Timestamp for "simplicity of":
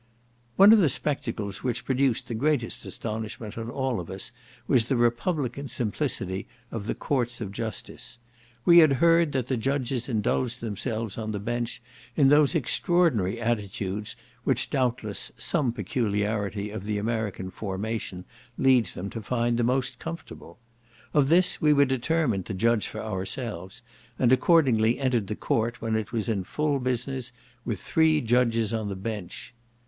5.67-6.87